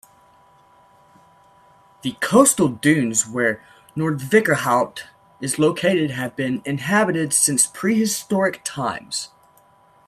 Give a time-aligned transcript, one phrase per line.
[2.01, 3.63] The coastal dunes where
[3.95, 5.01] Noordwijkerhout
[5.41, 9.29] is located have been inhabited since prehistoric times.